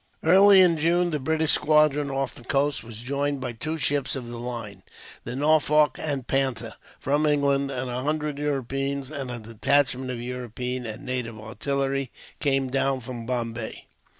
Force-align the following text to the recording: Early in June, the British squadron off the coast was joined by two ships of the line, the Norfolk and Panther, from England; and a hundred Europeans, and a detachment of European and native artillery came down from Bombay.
Early 0.23 0.61
in 0.61 0.79
June, 0.79 1.11
the 1.11 1.19
British 1.19 1.51
squadron 1.51 2.09
off 2.09 2.33
the 2.33 2.43
coast 2.43 2.83
was 2.83 3.03
joined 3.03 3.39
by 3.39 3.51
two 3.51 3.77
ships 3.77 4.15
of 4.15 4.29
the 4.29 4.39
line, 4.39 4.81
the 5.25 5.35
Norfolk 5.35 5.97
and 6.01 6.25
Panther, 6.25 6.73
from 6.97 7.27
England; 7.27 7.69
and 7.69 7.87
a 7.87 8.01
hundred 8.01 8.39
Europeans, 8.39 9.11
and 9.11 9.29
a 9.29 9.37
detachment 9.37 10.09
of 10.09 10.19
European 10.19 10.87
and 10.87 11.05
native 11.05 11.39
artillery 11.39 12.09
came 12.39 12.71
down 12.71 12.99
from 13.01 13.27
Bombay. 13.27 13.85